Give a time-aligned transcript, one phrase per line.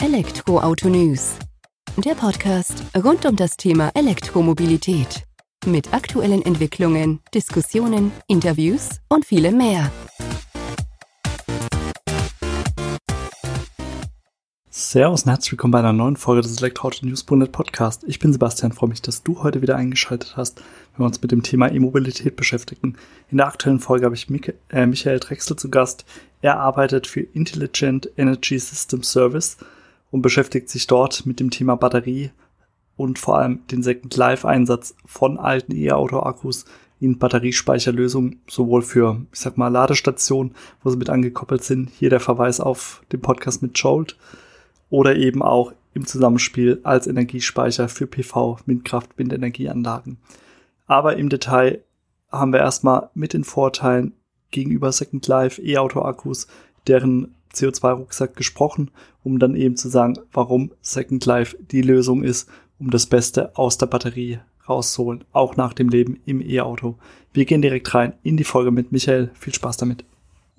[0.00, 1.34] Elektroauto News.
[1.96, 5.24] Der Podcast rund um das Thema Elektromobilität.
[5.66, 9.90] Mit aktuellen Entwicklungen, Diskussionen, Interviews und vielem mehr.
[14.70, 18.04] Servus und herzlich willkommen bei einer neuen Folge des Elektroauto News.net Podcast.
[18.06, 20.60] Ich bin Sebastian, freue mich, dass du heute wieder eingeschaltet hast,
[20.92, 22.96] wenn wir uns mit dem Thema E-Mobilität beschäftigen.
[23.32, 26.04] In der aktuellen Folge habe ich Mik äh, Michael Drechsel zu Gast.
[26.40, 29.56] Er arbeitet für Intelligent Energy System Service
[30.10, 32.30] und beschäftigt sich dort mit dem Thema Batterie
[32.96, 36.64] und vor allem den Second Life Einsatz von alten E-Auto-Akkus
[37.00, 41.90] in Batteriespeicherlösungen, sowohl für, ich sag mal, Ladestationen, wo sie mit angekoppelt sind.
[41.90, 44.16] Hier der Verweis auf den Podcast mit Jolt
[44.90, 50.18] oder eben auch im Zusammenspiel als Energiespeicher für PV, Windkraft, Windenergieanlagen.
[50.86, 51.82] Aber im Detail
[52.30, 54.12] haben wir erstmal mit den Vorteilen
[54.50, 56.48] gegenüber Second Life E-Auto-Akkus,
[56.86, 58.90] deren CO2-Rucksack gesprochen,
[59.22, 63.78] um dann eben zu sagen, warum Second Life die Lösung ist, um das Beste aus
[63.78, 66.96] der Batterie rauszuholen, auch nach dem Leben im E-Auto.
[67.32, 69.30] Wir gehen direkt rein in die Folge mit Michael.
[69.34, 70.04] Viel Spaß damit.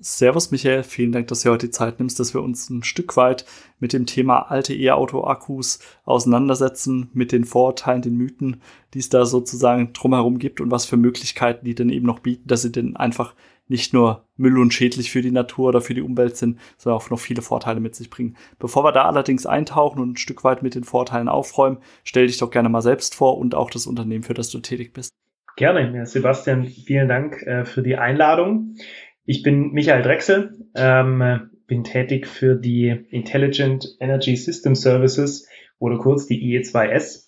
[0.02, 3.18] Servus Michael, vielen Dank, dass du heute die Zeit nimmst, dass wir uns ein Stück
[3.18, 3.44] weit
[3.80, 8.62] mit dem Thema alte E-Auto-Akkus auseinandersetzen, mit den Vorurteilen, den Mythen,
[8.94, 12.48] die es da sozusagen drumherum gibt und was für Möglichkeiten die denn eben noch bieten,
[12.48, 13.34] dass sie denn einfach
[13.70, 17.08] nicht nur Müll und schädlich für die Natur oder für die Umwelt sind, sondern auch
[17.08, 18.36] noch viele Vorteile mit sich bringen.
[18.58, 22.38] Bevor wir da allerdings eintauchen und ein Stück weit mit den Vorteilen aufräumen, stell dich
[22.38, 25.10] doch gerne mal selbst vor und auch das Unternehmen, für das du tätig bist.
[25.56, 28.76] Gerne, Sebastian, vielen Dank äh, für die Einladung.
[29.24, 35.48] Ich bin Michael Drechsel, ähm, bin tätig für die Intelligent Energy System Services
[35.78, 37.26] oder kurz die IE2S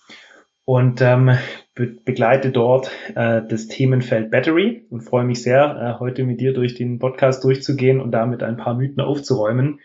[0.65, 1.37] und ähm,
[1.75, 6.53] be begleite dort äh, das Themenfeld Battery und freue mich sehr, äh, heute mit dir
[6.53, 9.81] durch den Podcast durchzugehen und damit ein paar Mythen aufzuräumen.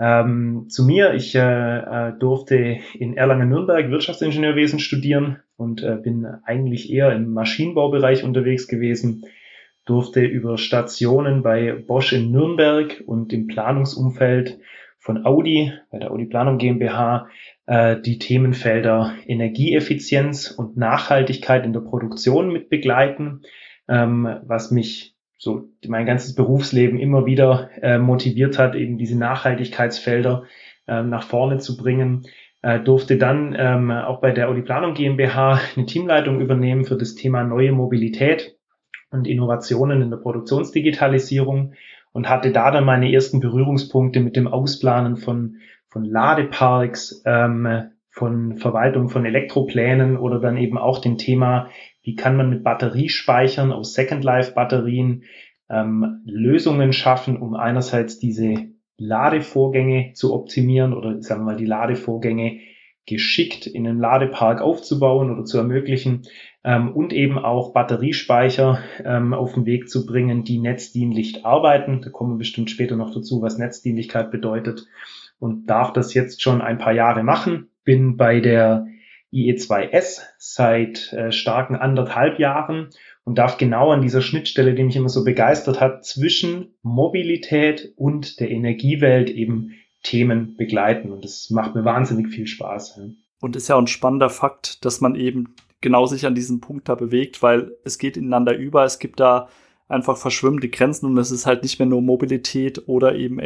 [0.00, 6.92] Ähm, zu mir, ich äh, äh durfte in Erlangen-Nürnberg Wirtschaftsingenieurwesen studieren und äh, bin eigentlich
[6.92, 9.24] eher im Maschinenbaubereich unterwegs gewesen
[9.88, 14.58] durfte über Stationen bei Bosch in Nürnberg und im Planungsumfeld
[14.98, 17.28] von Audi, bei der Audi Planung GmbH,
[17.70, 23.42] die Themenfelder Energieeffizienz und Nachhaltigkeit in der Produktion mit begleiten,
[23.88, 30.44] ähm, was mich so mein ganzes Berufsleben immer wieder äh, motiviert hat, eben diese Nachhaltigkeitsfelder
[30.86, 32.26] äh, nach vorne zu bringen.
[32.60, 37.14] Äh, durfte dann ähm, auch bei der Audi Planung GmbH eine Teamleitung übernehmen für das
[37.14, 38.56] Thema neue Mobilität
[39.10, 41.74] und Innovationen in der Produktionsdigitalisierung
[42.12, 45.58] und hatte da dann meine ersten Berührungspunkte mit dem Ausplanen von,
[45.90, 51.68] von Ladeparks, ähm, von Verwaltung von Elektroplänen oder dann eben auch dem Thema,
[52.02, 55.22] wie kann man mit Batteriespeichern aus Second Life Batterien
[55.70, 58.54] ähm, Lösungen schaffen, um einerseits diese
[58.96, 62.60] Ladevorgänge zu optimieren oder sagen wir mal die Ladevorgänge
[63.06, 66.22] geschickt in einem Ladepark aufzubauen oder zu ermöglichen
[66.64, 72.02] ähm, und eben auch Batteriespeicher ähm, auf den Weg zu bringen, die netzdienlich arbeiten.
[72.02, 74.86] Da kommen wir bestimmt später noch dazu, was Netzdienlichkeit bedeutet
[75.38, 77.68] und darf das jetzt schon ein paar Jahre machen.
[77.84, 78.86] Bin bei der
[79.32, 82.90] IE2S seit äh, starken anderthalb Jahren
[83.24, 88.40] und darf genau an dieser Schnittstelle, die mich immer so begeistert hat, zwischen Mobilität und
[88.40, 91.12] der Energiewelt eben Themen begleiten.
[91.12, 93.00] Und das macht mir wahnsinnig viel Spaß.
[93.40, 96.88] Und ist ja auch ein spannender Fakt, dass man eben genau sich an diesem Punkt
[96.88, 98.84] da bewegt, weil es geht ineinander über.
[98.84, 99.48] Es gibt da
[99.88, 103.38] einfach verschwimmende Grenzen und es ist halt nicht mehr nur Mobilität oder eben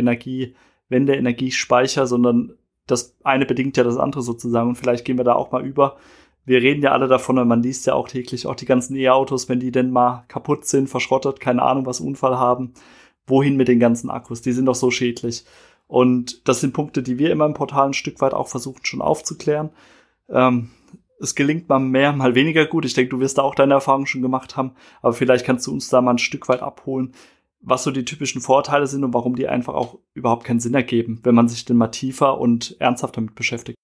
[0.92, 2.52] Energiewende, Energiespeicher, sondern
[2.86, 4.70] das eine bedingt ja das andere sozusagen.
[4.70, 5.96] Und vielleicht gehen wir da auch mal über.
[6.44, 9.48] Wir reden ja alle davon und man liest ja auch täglich auch die ganzen E-Autos,
[9.48, 12.72] wenn die denn mal kaputt sind, verschrottet, keine Ahnung, was Unfall haben.
[13.26, 14.42] Wohin mit den ganzen Akkus?
[14.42, 15.44] Die sind doch so schädlich.
[15.86, 19.00] Und das sind Punkte, die wir immer im Portal ein Stück weit auch versuchen schon
[19.02, 19.70] aufzuklären.
[20.28, 20.70] Ähm,
[21.20, 22.84] es gelingt mal mehr, mal weniger gut.
[22.84, 24.72] Ich denke, du wirst da auch deine Erfahrungen schon gemacht haben.
[25.02, 27.12] Aber vielleicht kannst du uns da mal ein Stück weit abholen,
[27.62, 31.20] was so die typischen Vorteile sind und warum die einfach auch überhaupt keinen Sinn ergeben,
[31.22, 33.78] wenn man sich denn mal tiefer und ernsthaft damit beschäftigt.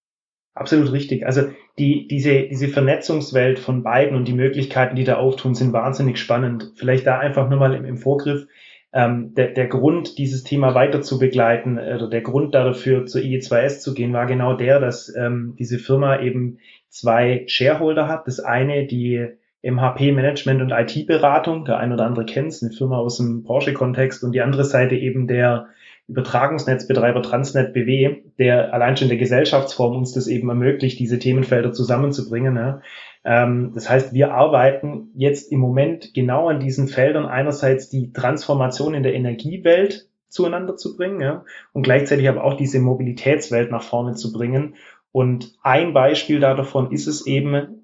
[0.54, 1.24] Absolut richtig.
[1.24, 1.42] Also
[1.78, 6.72] die, diese, diese Vernetzungswelt von beiden und die Möglichkeiten, die da auftun, sind wahnsinnig spannend.
[6.74, 8.48] Vielleicht da einfach nur mal im, im Vorgriff
[8.92, 13.20] ähm, der, der Grund, dieses Thema weiter zu begleiten äh, oder der Grund dafür zur
[13.20, 16.58] IE2S zu gehen, war genau der, dass ähm, diese Firma eben
[16.88, 18.26] zwei Shareholder hat.
[18.26, 19.28] Das eine die
[19.62, 23.42] MHP Management und IT Beratung, der ein oder andere kennt es, eine Firma aus dem
[23.44, 25.68] Porsche-Kontext und die andere Seite eben der
[26.08, 32.56] Übertragungsnetzbetreiber Transnet BW, der allein schon der Gesellschaftsform uns das eben ermöglicht, diese Themenfelder zusammenzubringen.
[32.56, 32.80] Ja.
[33.24, 38.94] Ähm, das heißt, wir arbeiten jetzt im Moment genau an diesen Feldern einerseits die Transformation
[38.94, 44.14] in der Energiewelt zueinander zu bringen ja, und gleichzeitig aber auch diese Mobilitätswelt nach vorne
[44.14, 44.76] zu bringen.
[45.12, 47.77] Und ein Beispiel davon ist es eben,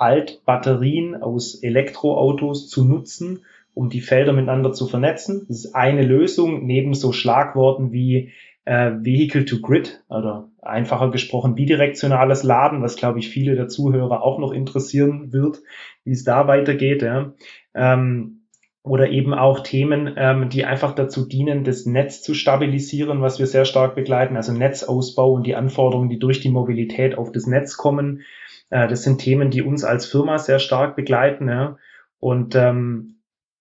[0.00, 3.44] Altbatterien aus Elektroautos zu nutzen,
[3.74, 5.44] um die Felder miteinander zu vernetzen.
[5.48, 8.32] Das ist eine Lösung neben so Schlagworten wie
[8.64, 14.22] äh, Vehicle to Grid oder einfacher gesprochen bidirektionales Laden, was glaube ich viele der Zuhörer
[14.22, 15.60] auch noch interessieren wird,
[16.04, 17.02] wie es da weitergeht.
[17.02, 17.32] Ja.
[17.74, 18.40] Ähm,
[18.82, 23.46] oder eben auch Themen, ähm, die einfach dazu dienen, das Netz zu stabilisieren, was wir
[23.46, 27.76] sehr stark begleiten, also Netzausbau und die Anforderungen, die durch die Mobilität auf das Netz
[27.76, 28.22] kommen.
[28.70, 31.48] Äh, das sind Themen, die uns als Firma sehr stark begleiten.
[31.48, 31.76] Ja.
[32.18, 33.16] Und ähm,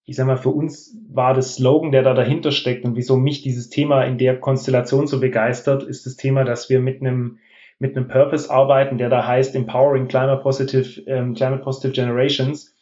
[0.06, 3.42] ich sag mal, für uns war das Slogan, der da dahinter steckt und wieso mich
[3.42, 7.38] dieses Thema in der Konstellation so begeistert, ist das Thema, dass wir mit einem
[7.82, 12.76] mit einem Purpose arbeiten, der da heißt Empowering Climate Positive, ähm, Climate Positive Generations.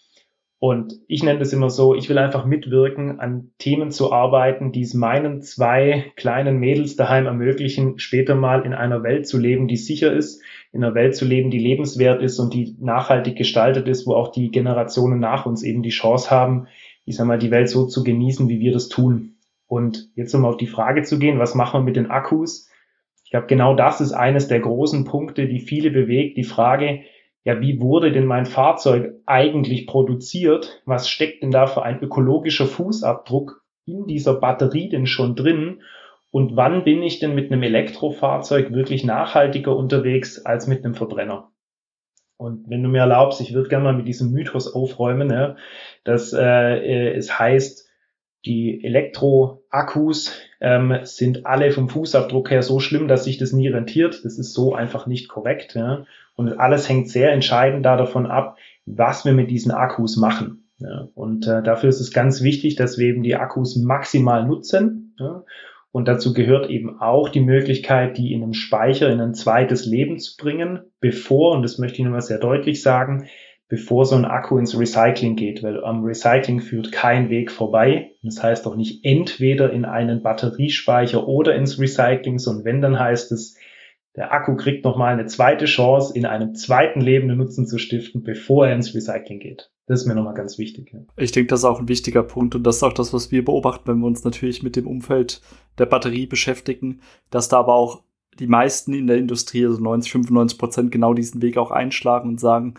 [0.60, 4.82] Und ich nenne das immer so, ich will einfach mitwirken, an Themen zu arbeiten, die
[4.82, 9.78] es meinen zwei kleinen Mädels daheim ermöglichen, später mal in einer Welt zu leben, die
[9.78, 10.42] sicher ist,
[10.78, 14.32] in einer Welt zu leben, die lebenswert ist und die nachhaltig gestaltet ist, wo auch
[14.32, 16.68] die Generationen nach uns eben die Chance haben,
[17.04, 19.38] ich sag mal, die Welt so zu genießen, wie wir das tun.
[19.66, 22.70] Und jetzt um auf die Frage zu gehen, was machen wir mit den Akkus?
[23.26, 26.38] Ich glaube, genau das ist eines der großen Punkte, die viele bewegt.
[26.38, 27.02] Die Frage,
[27.44, 30.82] ja, wie wurde denn mein Fahrzeug eigentlich produziert?
[30.86, 35.82] Was steckt denn da für ein ökologischer Fußabdruck in dieser Batterie denn schon drin?
[36.32, 41.52] Und wann bin ich denn mit einem Elektrofahrzeug wirklich nachhaltiger unterwegs als mit einem Verbrenner?
[42.38, 45.56] Und wenn du mir erlaubst, ich würde gerne mal mit diesem Mythos aufräumen, ja,
[46.04, 47.88] dass äh, äh, es heißt,
[48.46, 50.32] die Elektroakkus
[50.62, 54.24] ähm, sind alle vom Fußabdruck her so schlimm, dass sich das nie rentiert.
[54.24, 55.74] Das ist so einfach nicht korrekt.
[55.76, 56.06] Ja.
[56.36, 60.70] Und alles hängt sehr entscheidend da davon ab, was wir mit diesen Akkus machen.
[60.80, 65.16] Ja, und äh, dafür ist es ganz wichtig, dass wir eben die Akkus maximal nutzen.
[65.20, 65.44] Ja,
[65.98, 70.20] und dazu gehört eben auch die Möglichkeit, die in einem Speicher in ein zweites Leben
[70.20, 73.26] zu bringen, bevor, und das möchte ich nochmal sehr deutlich sagen,
[73.68, 78.12] bevor so ein Akku ins Recycling geht, weil am Recycling führt kein Weg vorbei.
[78.22, 83.32] Das heißt auch nicht entweder in einen Batteriespeicher oder ins Recycling, sondern wenn, dann heißt
[83.32, 83.58] es,
[84.18, 88.24] der Akku kriegt nochmal eine zweite Chance, in einem zweiten Leben einen Nutzen zu stiften,
[88.24, 89.72] bevor er ins Recycling geht.
[89.86, 90.92] Das ist mir nochmal ganz wichtig.
[90.92, 91.00] Ja.
[91.16, 93.46] Ich denke, das ist auch ein wichtiger Punkt und das ist auch das, was wir
[93.46, 95.42] beobachten, wenn wir uns natürlich mit dem Umfeld
[95.78, 98.02] der Batterie beschäftigen, dass da aber auch
[98.40, 102.40] die meisten in der Industrie, also 90, 95 Prozent, genau diesen Weg auch einschlagen und
[102.40, 102.74] sagen,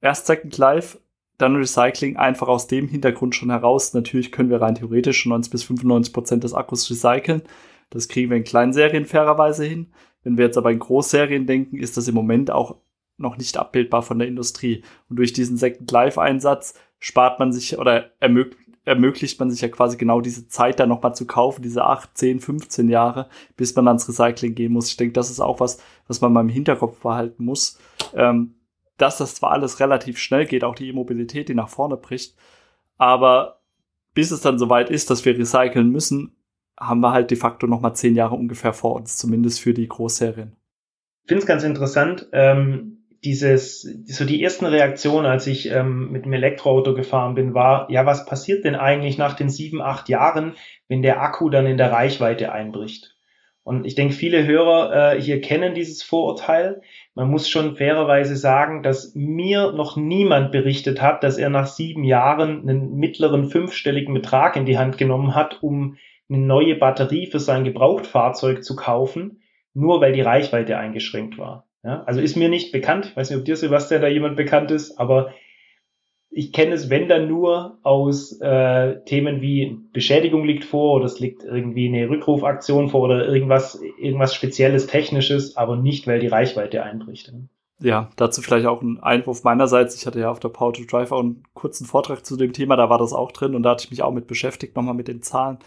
[0.00, 0.98] erst Second Life,
[1.36, 3.92] dann Recycling, einfach aus dem Hintergrund schon heraus.
[3.94, 7.42] Natürlich können wir rein theoretisch 90 bis 95 Prozent des Akkus recyceln.
[7.88, 9.88] Das kriegen wir in kleinen Serien fairerweise hin.
[10.22, 12.76] Wenn wir jetzt aber in Großserien denken, ist das im Moment auch
[13.16, 14.82] noch nicht abbildbar von der Industrie.
[15.08, 19.68] Und durch diesen Second Life Einsatz spart man sich oder ermöglicht ermöglicht man sich ja
[19.68, 23.86] quasi genau diese Zeit dann nochmal zu kaufen, diese 8, 10, 15 Jahre, bis man
[23.86, 24.88] ans Recycling gehen muss.
[24.88, 27.78] Ich denke, das ist auch was, was man mal im Hinterkopf behalten muss,
[28.14, 28.54] ähm,
[28.96, 32.36] dass das zwar alles relativ schnell geht, auch die E-Mobilität, die nach vorne bricht,
[32.96, 33.60] aber
[34.14, 36.36] bis es dann soweit ist, dass wir recyceln müssen,
[36.80, 39.86] haben wir halt de facto noch mal zehn Jahre ungefähr vor uns, zumindest für die
[39.86, 40.56] Großserien.
[41.22, 46.24] Ich finde es ganz interessant, ähm, dieses, so die ersten Reaktionen, als ich ähm, mit
[46.24, 50.54] dem Elektroauto gefahren bin, war, ja, was passiert denn eigentlich nach den sieben, acht Jahren,
[50.88, 53.14] wenn der Akku dann in der Reichweite einbricht?
[53.62, 56.80] Und ich denke, viele Hörer äh, hier kennen dieses Vorurteil.
[57.14, 62.04] Man muss schon fairerweise sagen, dass mir noch niemand berichtet hat, dass er nach sieben
[62.04, 65.98] Jahren einen mittleren fünfstelligen Betrag in die Hand genommen hat, um
[66.30, 69.42] eine neue Batterie für sein Gebrauchtfahrzeug zu kaufen,
[69.74, 71.66] nur weil die Reichweite eingeschränkt war.
[71.82, 73.06] Ja, also ist mir nicht bekannt.
[73.06, 75.32] Ich weiß nicht, ob dir, Sebastian, da jemand bekannt ist, aber
[76.32, 81.18] ich kenne es, wenn dann nur aus äh, Themen wie Beschädigung liegt vor oder es
[81.18, 86.84] liegt irgendwie eine Rückrufaktion vor oder irgendwas, irgendwas Spezielles, Technisches, aber nicht, weil die Reichweite
[86.84, 87.32] einbricht.
[87.80, 89.96] Ja, dazu vielleicht auch ein Einwurf meinerseits.
[89.96, 92.76] Ich hatte ja auf der Power to Drive auch einen kurzen Vortrag zu dem Thema,
[92.76, 95.08] da war das auch drin und da hatte ich mich auch mit beschäftigt, nochmal mit
[95.08, 95.58] den Zahlen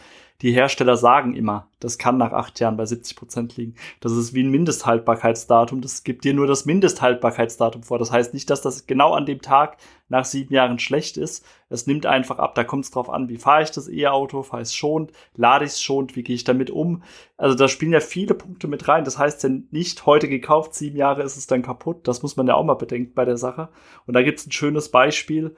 [0.42, 3.76] die Hersteller sagen immer, das kann nach acht Jahren bei 70 Prozent liegen.
[4.00, 5.82] Das ist wie ein Mindesthaltbarkeitsdatum.
[5.82, 8.00] Das gibt dir nur das Mindesthaltbarkeitsdatum vor.
[8.00, 9.78] Das heißt nicht, dass das genau an dem Tag
[10.10, 11.46] nach sieben Jahren schlecht ist.
[11.70, 12.56] Es nimmt einfach ab.
[12.56, 15.66] Da kommt es drauf an, wie fahre ich das E-Auto, fahre ich es schont, lade
[15.66, 17.04] ich es schont, wie gehe ich damit um.
[17.38, 19.06] Also da spielen ja viele Punkte mit rein.
[19.06, 22.08] Das heißt ja nicht heute gekauft, sieben Jahre ist es dann kaputt.
[22.08, 23.70] Das muss man ja auch mal bedenken bei der Sache.
[24.08, 25.56] Und da gibt es ein schönes Beispiel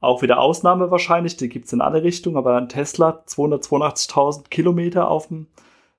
[0.00, 5.28] auch wieder Ausnahme wahrscheinlich, die gibt's in alle Richtungen, aber ein Tesla, 282.000 Kilometer auf
[5.28, 5.46] dem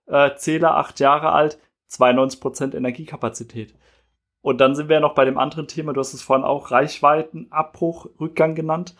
[0.08, 3.75] äh, Zähler, acht Jahre alt, 92% Energiekapazität.
[4.41, 8.08] Und dann sind wir noch bei dem anderen Thema, du hast es vorhin auch Reichweitenabbruch,
[8.20, 8.96] Rückgang genannt.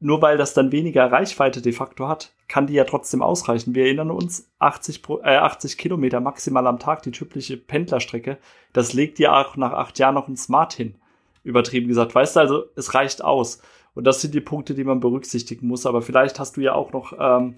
[0.00, 3.74] Nur weil das dann weniger Reichweite de facto hat, kann die ja trotzdem ausreichen.
[3.74, 8.36] Wir erinnern uns, 80, äh, 80 Kilometer maximal am Tag, die typische Pendlerstrecke,
[8.72, 10.96] das legt ja auch nach acht Jahren noch ein Smart hin.
[11.42, 12.14] Übertrieben gesagt.
[12.14, 13.60] Weißt du, also es reicht aus.
[13.94, 15.86] Und das sind die Punkte, die man berücksichtigen muss.
[15.86, 17.54] Aber vielleicht hast du ja auch noch ähm,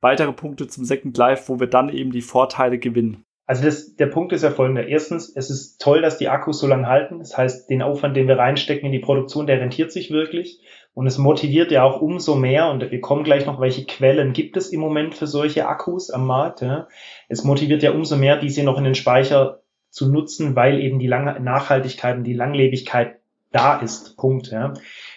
[0.00, 3.24] weitere Punkte zum Second Life, wo wir dann eben die Vorteile gewinnen.
[3.48, 4.88] Also das, der Punkt ist ja folgender.
[4.88, 7.20] Erstens, es ist toll, dass die Akkus so lange halten.
[7.20, 10.60] Das heißt, den Aufwand, den wir reinstecken in die Produktion, der rentiert sich wirklich.
[10.94, 14.56] Und es motiviert ja auch umso mehr, und wir kommen gleich noch, welche Quellen gibt
[14.56, 16.62] es im Moment für solche Akkus am Markt.
[16.62, 16.88] Ja.
[17.28, 21.06] Es motiviert ja umso mehr, diese noch in den Speicher zu nutzen, weil eben die
[21.06, 23.20] Lang Nachhaltigkeit und die Langlebigkeit
[23.56, 24.16] da ist.
[24.16, 24.50] Punkt.
[24.50, 24.74] Ja.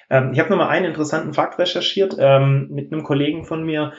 [0.09, 3.93] Ähm, ich habe nochmal einen interessanten Fakt recherchiert ähm, mit einem Kollegen von mir.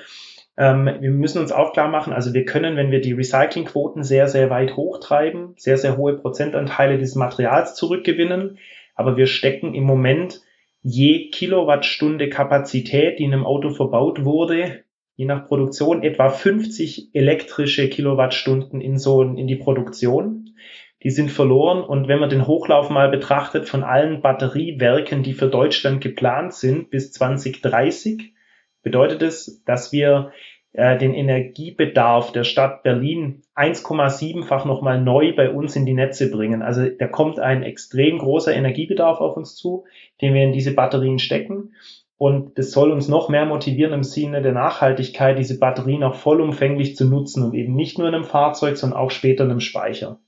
[0.56, 4.28] Ähm, wir müssen uns auch klar machen, also wir können, wenn wir die Recyclingquoten sehr,
[4.28, 8.58] sehr weit hochtreiben, sehr, sehr hohe Prozentanteile des Materials zurückgewinnen,
[8.94, 10.42] aber wir stecken im Moment
[10.82, 14.84] je Kilowattstunde Kapazität, die in einem Auto verbaut wurde,
[15.16, 20.54] je nach Produktion etwa 50 elektrische Kilowattstunden in so in die Produktion.
[21.02, 25.48] Die sind verloren und wenn man den Hochlauf mal betrachtet von allen Batteriewerken, die für
[25.48, 28.34] Deutschland geplant sind bis 2030,
[28.82, 30.32] bedeutet es, dass wir
[30.72, 36.62] äh, den Energiebedarf der Stadt Berlin 1,7-fach nochmal neu bei uns in die Netze bringen.
[36.62, 39.84] Also da kommt ein extrem großer Energiebedarf auf uns zu,
[40.20, 41.72] den wir in diese Batterien stecken.
[42.18, 46.94] Und das soll uns noch mehr motivieren im Sinne der Nachhaltigkeit, diese Batterien auch vollumfänglich
[46.94, 50.20] zu nutzen und eben nicht nur in einem Fahrzeug, sondern auch später in einem Speicher.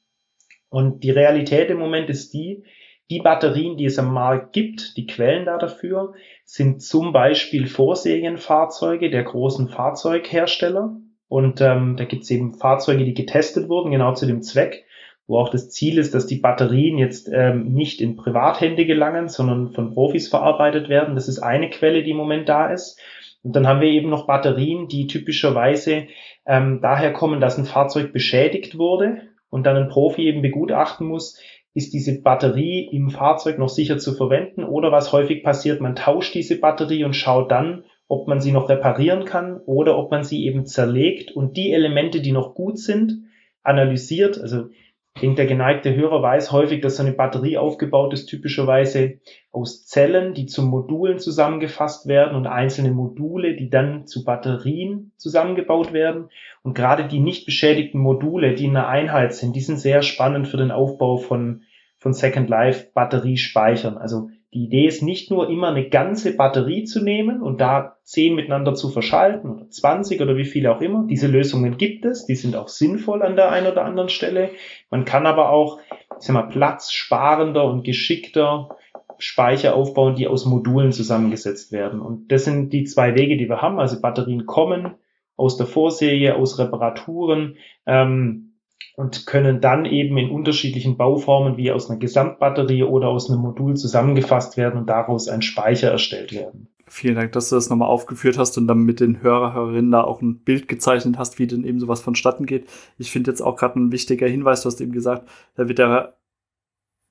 [0.72, 2.64] Und die Realität im Moment ist die,
[3.10, 6.14] die Batterien, die es am Markt gibt, die Quellen da dafür,
[6.46, 10.96] sind zum Beispiel Vorserienfahrzeuge der großen Fahrzeughersteller.
[11.28, 14.86] Und ähm, da gibt es eben Fahrzeuge, die getestet wurden, genau zu dem Zweck,
[15.26, 19.72] wo auch das Ziel ist, dass die Batterien jetzt ähm, nicht in Privathände gelangen, sondern
[19.72, 21.16] von Profis verarbeitet werden.
[21.16, 22.98] Das ist eine Quelle, die im Moment da ist.
[23.42, 26.06] Und dann haben wir eben noch Batterien, die typischerweise
[26.46, 31.38] ähm, daher kommen, dass ein Fahrzeug beschädigt wurde und dann ein Profi eben begutachten muss,
[31.74, 36.34] ist diese Batterie im Fahrzeug noch sicher zu verwenden oder was häufig passiert, man tauscht
[36.34, 40.46] diese Batterie und schaut dann, ob man sie noch reparieren kann oder ob man sie
[40.46, 43.24] eben zerlegt und die Elemente, die noch gut sind,
[43.62, 44.40] analysiert.
[44.40, 44.70] Also
[45.14, 49.84] ich denke, der geneigte Hörer weiß häufig, dass so eine Batterie aufgebaut ist, typischerweise aus
[49.86, 56.30] Zellen, die zu Modulen zusammengefasst werden und einzelne Module, die dann zu Batterien zusammengebaut werden.
[56.62, 60.48] Und gerade die nicht beschädigten Module, die in einer Einheit sind, die sind sehr spannend
[60.48, 61.62] für den Aufbau von,
[61.98, 63.98] von Second Life Batteriespeichern.
[63.98, 68.34] Also die Idee ist nicht nur immer eine ganze Batterie zu nehmen und da zehn
[68.34, 71.06] miteinander zu verschalten oder 20 oder wie viele auch immer.
[71.08, 74.50] Diese Lösungen gibt es, die sind auch sinnvoll an der einen oder anderen Stelle.
[74.90, 75.78] Man kann aber auch,
[76.18, 78.76] ich sag mal, platzsparender und geschickter
[79.16, 82.00] Speicher aufbauen, die aus Modulen zusammengesetzt werden.
[82.00, 83.80] Und das sind die zwei Wege, die wir haben.
[83.80, 84.96] Also Batterien kommen
[85.36, 87.56] aus der Vorserie, aus Reparaturen.
[87.86, 88.51] Ähm,
[88.96, 93.76] und können dann eben in unterschiedlichen Bauformen wie aus einer Gesamtbatterie oder aus einem Modul
[93.76, 96.68] zusammengefasst werden und daraus ein Speicher erstellt werden.
[96.88, 100.04] Vielen Dank, dass du das nochmal aufgeführt hast und dann mit den Hörer, Hörerinnen da
[100.04, 102.68] auch ein Bild gezeichnet hast, wie denn eben sowas vonstatten geht.
[102.98, 106.16] Ich finde jetzt auch gerade ein wichtiger Hinweis, du hast eben gesagt, da wird der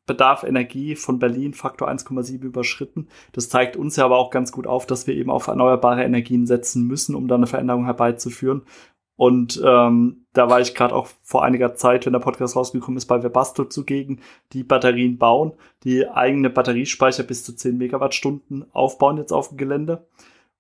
[0.08, 3.08] Bedarf Energie von Berlin Faktor 1,7 überschritten.
[3.32, 6.46] Das zeigt uns ja aber auch ganz gut auf, dass wir eben auf erneuerbare Energien
[6.48, 8.64] setzen müssen, um da eine Veränderung herbeizuführen.
[9.22, 13.06] Und ähm, da war ich gerade auch vor einiger Zeit, wenn der Podcast rausgekommen ist,
[13.06, 14.20] bei Webasto zugegen,
[14.52, 20.08] die Batterien bauen, die eigene Batteriespeicher bis zu 10 Megawattstunden aufbauen jetzt auf dem Gelände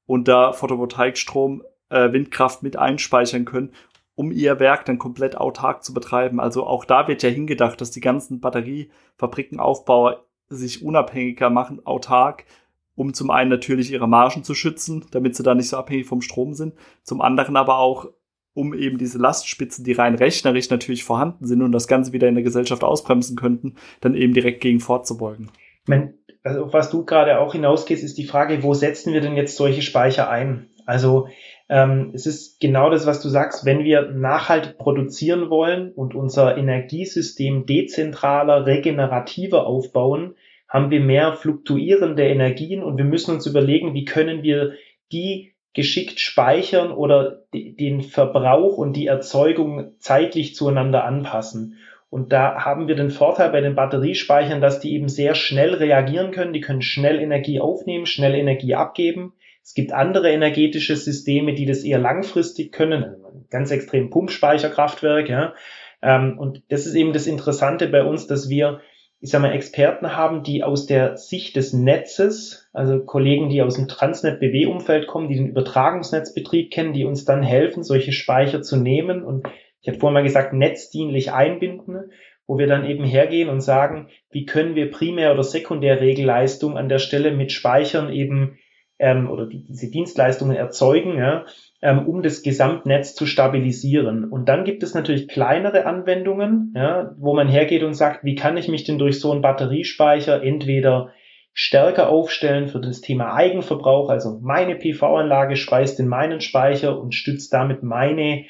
[0.06, 3.72] und da Photovoltaikstrom, äh, Windkraft mit einspeichern können,
[4.14, 6.40] um ihr Werk dann komplett autark zu betreiben.
[6.40, 12.46] Also auch da wird ja hingedacht, dass die ganzen Batteriefabriken, Aufbauer sich unabhängiger machen, autark,
[12.94, 16.22] um zum einen natürlich ihre Margen zu schützen, damit sie da nicht so abhängig vom
[16.22, 18.06] Strom sind, zum anderen aber auch
[18.54, 22.36] um eben diese Lastspitzen, die rein rechnerisch natürlich vorhanden sind und das Ganze wieder in
[22.36, 25.50] der Gesellschaft ausbremsen könnten, dann eben direkt gegen vorzubeugen.
[25.88, 29.56] Meine, also was du gerade auch hinausgehst, ist die Frage, wo setzen wir denn jetzt
[29.56, 30.70] solche Speicher ein?
[30.86, 31.28] Also
[31.70, 36.58] ähm, es ist genau das, was du sagst, wenn wir nachhaltig produzieren wollen und unser
[36.58, 40.36] Energiesystem dezentraler, regenerativer aufbauen,
[40.68, 44.74] haben wir mehr fluktuierende Energien und wir müssen uns überlegen, wie können wir
[45.12, 51.78] die geschickt speichern oder den Verbrauch und die Erzeugung zeitlich zueinander anpassen.
[52.10, 56.32] Und da haben wir den Vorteil bei den Batteriespeichern, dass die eben sehr schnell reagieren
[56.32, 56.52] können.
[56.52, 59.34] Die können schnell Energie aufnehmen, schnell Energie abgeben.
[59.64, 63.16] Es gibt andere energetische Systeme, die das eher langfristig können.
[63.50, 65.54] Ganz extrem Pumpspeicherkraftwerk, ja.
[66.02, 68.82] Ähm, und das ist eben das Interessante bei uns, dass wir
[69.24, 73.76] ich sage mal, Experten haben, die aus der Sicht des Netzes, also Kollegen, die aus
[73.76, 79.24] dem Transnet-BW-Umfeld kommen, die den Übertragungsnetzbetrieb kennen, die uns dann helfen, solche Speicher zu nehmen.
[79.24, 79.48] Und
[79.82, 82.12] ich hatte vorhin mal gesagt, netzdienlich einbinden,
[82.48, 87.00] wo wir dann eben hergehen und sagen, wie können wir Primär- oder Sekundärregelleistung an der
[87.00, 88.58] Stelle mit Speichern eben
[88.98, 91.46] ähm, oder die, diese Dienstleistungen erzeugen, ja,
[91.82, 94.26] ähm, um das Gesamtnetz zu stabilisieren.
[94.26, 98.58] Und dann gibt es natürlich kleinere Anwendungen, ja, wo man hergeht und sagt, wie kann
[98.58, 101.12] ich mich denn durch so einen Batteriespeicher entweder
[101.54, 107.52] stärker aufstellen für das Thema Eigenverbrauch, also meine PV-Anlage speist in meinen Speicher und stützt
[107.52, 108.46] damit meine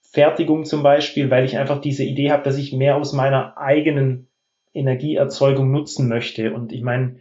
[0.00, 4.28] Fertigung zum Beispiel, weil ich einfach diese Idee habe, dass ich mehr aus meiner eigenen
[4.72, 6.54] Energieerzeugung nutzen möchte.
[6.54, 7.16] Und ich meine,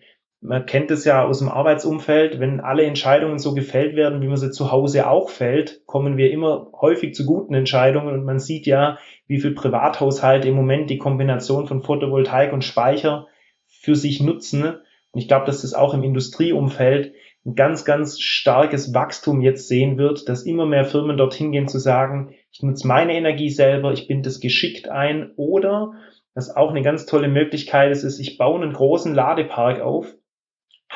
[0.47, 4.37] man kennt es ja aus dem Arbeitsumfeld, wenn alle Entscheidungen so gefällt werden, wie man
[4.37, 8.67] sie zu Hause auch fällt, kommen wir immer häufig zu guten Entscheidungen und man sieht
[8.67, 13.27] ja, wie viel Privathaushalte im Moment die Kombination von Photovoltaik und Speicher
[13.67, 14.63] für sich nutzen.
[14.63, 17.13] Und ich glaube, dass das auch im Industrieumfeld
[17.45, 21.79] ein ganz, ganz starkes Wachstum jetzt sehen wird, dass immer mehr Firmen dorthin gehen zu
[21.79, 25.93] sagen, ich nutze meine Energie selber, ich binde das geschickt ein oder
[26.33, 30.15] was auch eine ganz tolle Möglichkeit ist, ist, ich baue einen großen Ladepark auf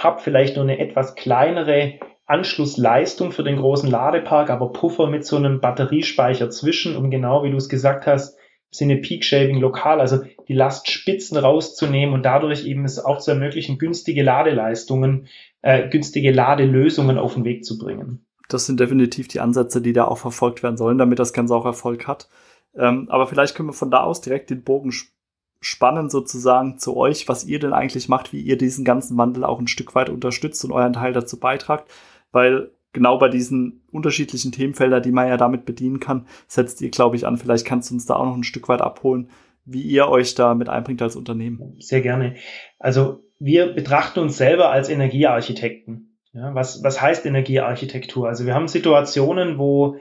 [0.04, 5.36] habe vielleicht nur eine etwas kleinere Anschlussleistung für den großen Ladepark, aber Puffer mit so
[5.36, 10.00] einem Batteriespeicher zwischen, um genau wie du es gesagt hast, im Sinne Peak Shaving lokal,
[10.00, 15.28] also die Lastspitzen rauszunehmen und dadurch eben es auch zu ermöglichen, günstige Ladeleistungen,
[15.64, 18.26] äh, günstige Ladelösungen auf den Weg zu bringen.
[18.48, 21.66] Das sind definitiv die Ansätze, die da auch verfolgt werden sollen, damit das Ganze auch
[21.66, 22.30] Erfolg hat.
[22.76, 24.92] Ähm, aber vielleicht können wir von da aus direkt den Bogen
[25.62, 29.60] spannend sozusagen zu euch, was ihr denn eigentlich macht, wie ihr diesen ganzen Wandel auch
[29.60, 31.90] ein Stück weit unterstützt und euren Teil dazu beitragt,
[32.32, 37.16] weil genau bei diesen unterschiedlichen Themenfeldern, die man ja damit bedienen kann, setzt ihr, glaube
[37.16, 37.38] ich, an.
[37.38, 39.30] Vielleicht kannst du uns da auch noch ein Stück weit abholen,
[39.66, 41.76] wie ihr euch da mit einbringt als Unternehmen.
[41.80, 42.36] Sehr gerne.
[42.80, 46.18] Also wir betrachten uns selber als Energiearchitekten.
[46.34, 48.28] Ja, was, was heißt Energiearchitektur?
[48.28, 49.96] Also wir haben Situationen, wo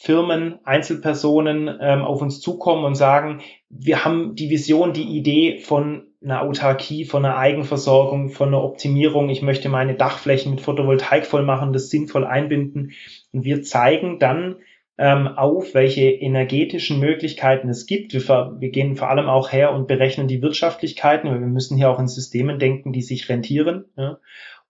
[0.00, 6.06] Firmen, Einzelpersonen ähm, auf uns zukommen und sagen, wir haben die Vision, die Idee von
[6.22, 9.28] einer Autarkie, von einer Eigenversorgung, von einer Optimierung.
[9.28, 12.92] Ich möchte meine Dachflächen mit Photovoltaik voll machen, das sinnvoll einbinden.
[13.32, 14.58] Und wir zeigen dann
[14.98, 18.12] ähm, auf, welche energetischen Möglichkeiten es gibt.
[18.12, 18.22] Wir,
[18.56, 21.98] wir gehen vor allem auch her und berechnen die Wirtschaftlichkeiten, weil wir müssen hier auch
[21.98, 23.86] in Systemen denken, die sich rentieren.
[23.96, 24.18] Ja.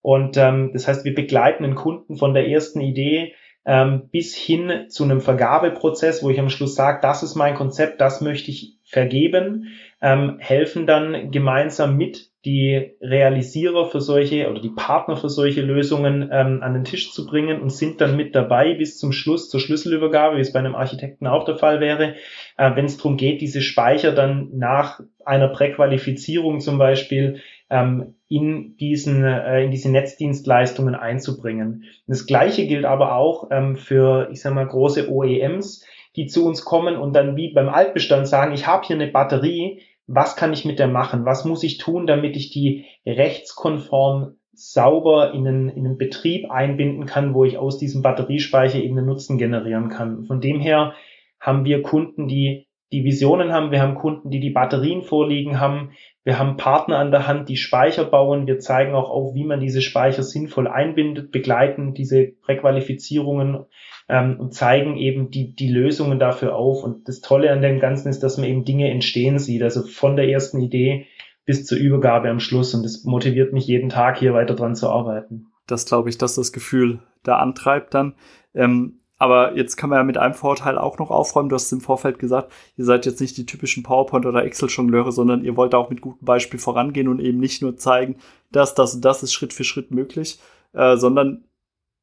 [0.00, 3.34] Und ähm, das heißt, wir begleiten den Kunden von der ersten Idee
[3.68, 8.00] ähm, bis hin zu einem Vergabeprozess, wo ich am Schluss sage, das ist mein Konzept,
[8.00, 9.66] das möchte ich vergeben,
[10.00, 16.30] ähm, helfen dann gemeinsam mit die Realisierer für solche oder die Partner für solche Lösungen
[16.32, 19.60] ähm, an den Tisch zu bringen und sind dann mit dabei bis zum Schluss zur
[19.60, 22.14] Schlüsselübergabe, wie es bei einem Architekten auch der Fall wäre,
[22.56, 28.76] äh, wenn es darum geht, diese Speicher dann nach einer Präqualifizierung zum Beispiel ähm, in
[28.76, 31.84] diesen äh, in diese Netzdienstleistungen einzubringen.
[32.06, 35.84] Das Gleiche gilt aber auch ähm, für, ich sag mal, große OEMs,
[36.16, 39.82] die zu uns kommen und dann wie beim Altbestand sagen, ich habe hier eine Batterie,
[40.06, 41.24] was kann ich mit der machen?
[41.24, 47.06] Was muss ich tun, damit ich die rechtskonform sauber in einen, in einen Betrieb einbinden
[47.06, 50.24] kann, wo ich aus diesem Batteriespeicher eben einen Nutzen generieren kann.
[50.24, 50.94] Von dem her
[51.38, 55.90] haben wir Kunden, die die Visionen haben, wir haben Kunden, die die Batterien vorliegen haben,
[56.28, 59.60] wir haben Partner an der Hand, die Speicher bauen, wir zeigen auch auf, wie man
[59.60, 63.64] diese Speicher sinnvoll einbindet, begleiten diese Präqualifizierungen
[64.10, 66.84] ähm, und zeigen eben die, die Lösungen dafür auf.
[66.84, 70.16] Und das Tolle an dem Ganzen ist, dass man eben Dinge entstehen sieht, also von
[70.16, 71.06] der ersten Idee
[71.46, 72.74] bis zur Übergabe am Schluss.
[72.74, 75.46] Und das motiviert mich jeden Tag hier weiter dran zu arbeiten.
[75.66, 78.16] Das glaube ich, dass das Gefühl da antreibt dann.
[78.54, 81.48] Ähm, aber jetzt kann man ja mit einem Vorteil auch noch aufräumen.
[81.48, 85.44] Du hast im Vorfeld gesagt, ihr seid jetzt nicht die typischen PowerPoint- oder Excel-Jongleure, sondern
[85.44, 88.16] ihr wollt auch mit gutem Beispiel vorangehen und eben nicht nur zeigen,
[88.52, 90.38] dass das und das ist Schritt für Schritt möglich,
[90.72, 91.44] äh, sondern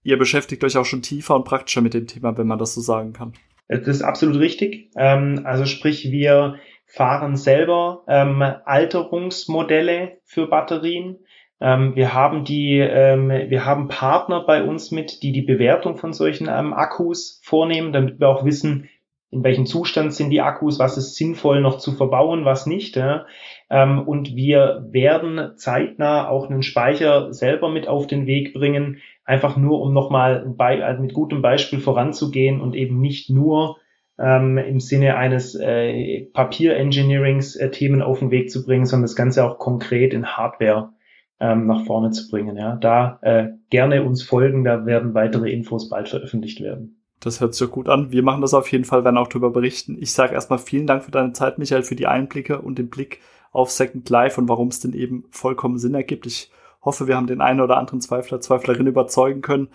[0.03, 2.81] ihr beschäftigt euch auch schon tiefer und praktischer mit dem Thema, wenn man das so
[2.81, 3.33] sagen kann.
[3.67, 4.91] Das ist absolut richtig.
[4.95, 11.17] Ähm, also sprich, wir fahren selber ähm, Alterungsmodelle für Batterien.
[11.61, 16.13] Ähm, wir haben die, ähm, wir haben Partner bei uns mit, die die Bewertung von
[16.13, 18.89] solchen ähm, Akkus vornehmen, damit wir auch wissen,
[19.31, 22.95] in welchem Zustand sind die Akkus, was ist sinnvoll noch zu verbauen, was nicht.
[22.95, 23.25] Ja?
[23.69, 29.57] Ähm, und wir werden zeitnah auch einen Speicher selber mit auf den Weg bringen, einfach
[29.57, 33.77] nur um nochmal also mit gutem Beispiel voranzugehen und eben nicht nur
[34.17, 39.15] ähm, im Sinne eines äh, Papier-Engineerings äh, Themen auf den Weg zu bringen, sondern das
[39.15, 40.93] Ganze auch konkret in Hardware
[41.39, 42.57] ähm, nach vorne zu bringen.
[42.57, 47.01] Ja, da äh, gerne uns folgen, da werden weitere Infos bald veröffentlicht werden.
[47.19, 48.11] Das hört sich gut an.
[48.11, 49.97] Wir machen das auf jeden Fall, werden auch darüber berichten.
[49.99, 53.19] Ich sage erstmal vielen Dank für deine Zeit, Michael, für die Einblicke und den Blick
[53.51, 56.25] auf Second Life und warum es denn eben vollkommen Sinn ergibt.
[56.25, 59.69] Ich hoffe, wir haben den einen oder anderen Zweifler, Zweiflerin überzeugen können.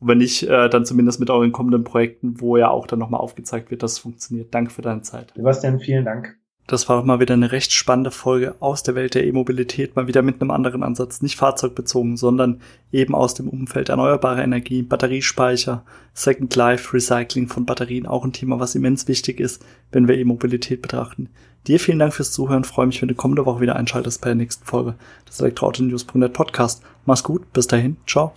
[0.00, 3.20] Und wenn nicht, äh, dann zumindest mit euren kommenden Projekten, wo ja auch dann nochmal
[3.20, 4.54] aufgezeigt wird, dass es funktioniert.
[4.54, 5.32] Danke für deine Zeit.
[5.36, 6.38] Sebastian, vielen Dank.
[6.66, 10.22] Das war mal wieder eine recht spannende Folge aus der Welt der E-Mobilität, mal wieder
[10.22, 16.54] mit einem anderen Ansatz, nicht fahrzeugbezogen, sondern eben aus dem Umfeld erneuerbare Energie, Batteriespeicher, Second
[16.56, 21.28] Life, Recycling von Batterien, auch ein Thema, was immens wichtig ist, wenn wir E-Mobilität betrachten.
[21.68, 24.36] Dir vielen Dank fürs Zuhören, freue mich, wenn du kommende Woche wieder einschaltest bei der
[24.36, 24.94] nächsten Folge
[25.28, 26.82] des Elektroauto-News.net Podcast.
[27.04, 28.34] Mach's gut, bis dahin, ciao.